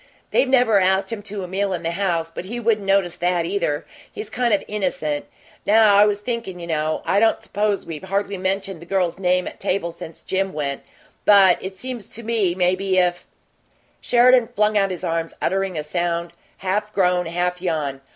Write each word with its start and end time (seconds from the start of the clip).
They've 0.31 0.49
never 0.49 0.79
asked 0.79 1.11
him 1.11 1.21
to 1.21 1.43
a 1.43 1.47
meal 1.47 1.73
in 1.73 1.83
the 1.83 1.91
house, 1.91 2.31
but 2.33 2.45
he 2.45 2.59
wouldn't 2.59 2.87
notice 2.87 3.15
that, 3.17 3.45
either 3.45 3.85
he's 4.11 4.31
kind 4.31 4.51
of 4.51 4.63
innocent. 4.67 5.25
Now 5.63 5.93
I 5.93 6.07
was 6.07 6.21
thinkin' 6.21 6.59
you 6.59 6.65
know, 6.65 7.03
I 7.05 7.19
don't 7.19 7.43
suppose 7.43 7.85
we've 7.85 8.05
hardly 8.05 8.39
mentioned 8.39 8.81
the 8.81 8.87
girl's 8.87 9.19
name 9.19 9.47
at 9.47 9.59
table 9.59 9.91
since 9.91 10.23
Jim 10.23 10.53
went, 10.53 10.81
but 11.23 11.59
it 11.61 11.77
seems 11.77 12.09
to 12.15 12.23
me 12.23 12.55
maybe 12.55 12.97
if" 12.97 13.27
Sheridan 14.01 14.47
flung 14.55 14.75
out 14.75 14.89
his 14.89 15.03
arms, 15.03 15.35
uttering 15.39 15.77
a 15.77 15.83
sound 15.83 16.33
half 16.57 16.91
groan, 16.93 17.27
half 17.27 17.61
yawn. 17.61 18.01